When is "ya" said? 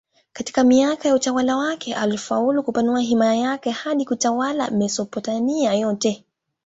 1.09-1.15